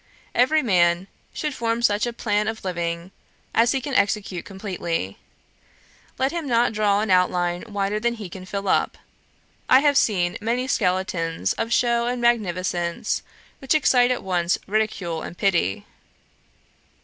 [0.33, 3.11] Every man should form such a plan of living
[3.53, 5.19] as he can execute completely.
[6.17, 8.97] Let him not draw an outline wider than he can fill up.
[9.69, 13.21] I have seen many skeletons of shew and magnificence
[13.59, 15.85] which excite at once ridicule and pity.